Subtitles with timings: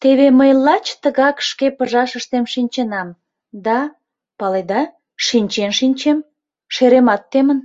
[0.00, 3.08] Теве мый лач тыгак шке пыжашыштем шинченам,
[3.64, 3.78] да,
[4.38, 4.82] паледа,
[5.26, 6.18] шинчен-шинчен
[6.74, 7.58] шеремат темын.